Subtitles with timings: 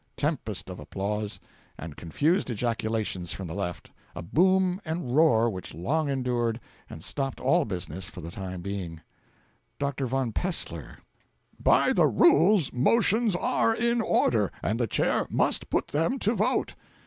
[0.17, 1.39] (Tempest of applause
[1.77, 7.39] and confused ejaculations from the Left a boom and roar which long endured, and stopped
[7.39, 9.01] all business for the time being.)
[9.77, 10.07] Dr.
[10.07, 10.97] von Pessler.
[11.61, 16.73] 'By the Rules motions are in order, and the Chair must put them to vote.'